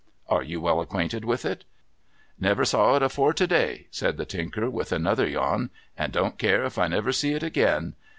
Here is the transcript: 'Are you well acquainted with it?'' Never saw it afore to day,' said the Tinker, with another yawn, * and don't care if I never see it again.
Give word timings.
'Are 0.35 0.41
you 0.41 0.59
well 0.59 0.81
acquainted 0.81 1.23
with 1.25 1.45
it?'' 1.45 1.63
Never 2.49 2.65
saw 2.65 2.95
it 2.95 3.03
afore 3.03 3.33
to 3.33 3.45
day,' 3.45 3.85
said 3.91 4.17
the 4.17 4.25
Tinker, 4.25 4.67
with 4.67 4.91
another 4.91 5.27
yawn, 5.27 5.69
* 5.83 5.95
and 5.95 6.11
don't 6.11 6.39
care 6.39 6.65
if 6.65 6.79
I 6.79 6.87
never 6.87 7.11
see 7.13 7.33
it 7.35 7.43
again. 7.43 7.93